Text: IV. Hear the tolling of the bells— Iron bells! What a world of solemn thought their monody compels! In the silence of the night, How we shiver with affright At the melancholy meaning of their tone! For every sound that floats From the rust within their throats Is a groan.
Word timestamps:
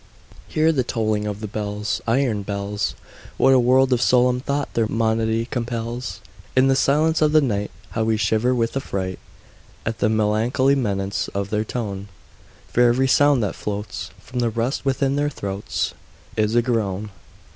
IV. 0.47 0.53
Hear 0.55 0.71
the 0.71 0.83
tolling 0.83 1.27
of 1.27 1.41
the 1.41 1.47
bells— 1.47 2.01
Iron 2.07 2.41
bells! 2.41 2.95
What 3.37 3.53
a 3.53 3.59
world 3.59 3.93
of 3.93 4.01
solemn 4.01 4.39
thought 4.39 4.73
their 4.73 4.87
monody 4.87 5.45
compels! 5.45 6.21
In 6.55 6.67
the 6.69 6.75
silence 6.75 7.21
of 7.21 7.33
the 7.33 7.39
night, 7.39 7.69
How 7.91 8.03
we 8.03 8.17
shiver 8.17 8.55
with 8.55 8.75
affright 8.75 9.19
At 9.85 9.99
the 9.99 10.09
melancholy 10.09 10.73
meaning 10.73 11.11
of 11.35 11.51
their 11.51 11.63
tone! 11.63 12.07
For 12.73 12.81
every 12.81 13.07
sound 13.07 13.43
that 13.43 13.53
floats 13.53 14.09
From 14.19 14.39
the 14.39 14.49
rust 14.49 14.85
within 14.85 15.17
their 15.17 15.29
throats 15.29 15.93
Is 16.35 16.55
a 16.55 16.63
groan. 16.63 17.11